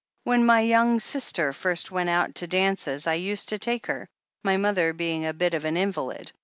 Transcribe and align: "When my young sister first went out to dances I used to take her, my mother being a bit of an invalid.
"When 0.23 0.43
my 0.47 0.61
young 0.61 0.99
sister 0.99 1.53
first 1.53 1.91
went 1.91 2.09
out 2.09 2.33
to 2.41 2.47
dances 2.47 3.05
I 3.05 3.13
used 3.13 3.49
to 3.49 3.59
take 3.59 3.85
her, 3.85 4.07
my 4.43 4.57
mother 4.57 4.93
being 4.93 5.27
a 5.27 5.31
bit 5.35 5.53
of 5.53 5.63
an 5.63 5.77
invalid. 5.77 6.31